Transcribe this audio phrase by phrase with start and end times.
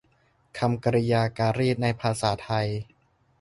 [0.59, 2.67] คำกริยาการีตในภาษาไทย